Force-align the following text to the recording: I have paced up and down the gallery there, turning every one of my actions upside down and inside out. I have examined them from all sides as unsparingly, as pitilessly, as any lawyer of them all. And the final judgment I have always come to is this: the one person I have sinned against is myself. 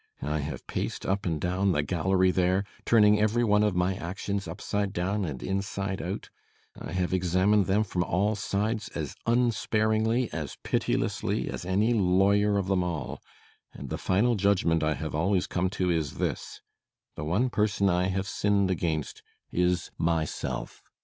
I 0.23 0.39
have 0.39 0.65
paced 0.65 1.05
up 1.05 1.27
and 1.27 1.39
down 1.39 1.73
the 1.73 1.83
gallery 1.83 2.31
there, 2.31 2.63
turning 2.85 3.21
every 3.21 3.43
one 3.43 3.61
of 3.61 3.75
my 3.75 3.93
actions 3.93 4.47
upside 4.47 4.93
down 4.93 5.25
and 5.25 5.43
inside 5.43 6.01
out. 6.01 6.31
I 6.75 6.91
have 6.93 7.13
examined 7.13 7.67
them 7.67 7.83
from 7.83 8.03
all 8.03 8.35
sides 8.35 8.89
as 8.95 9.13
unsparingly, 9.27 10.33
as 10.33 10.57
pitilessly, 10.63 11.51
as 11.51 11.65
any 11.65 11.93
lawyer 11.93 12.57
of 12.57 12.65
them 12.65 12.83
all. 12.83 13.21
And 13.73 13.91
the 13.91 13.99
final 13.99 14.33
judgment 14.33 14.81
I 14.81 14.95
have 14.95 15.13
always 15.13 15.45
come 15.45 15.69
to 15.77 15.91
is 15.91 16.13
this: 16.17 16.61
the 17.15 17.23
one 17.23 17.51
person 17.51 17.87
I 17.87 18.07
have 18.07 18.27
sinned 18.27 18.71
against 18.71 19.21
is 19.51 19.91
myself. 19.99 20.81